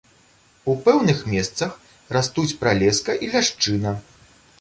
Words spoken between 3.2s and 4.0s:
і ляшчына.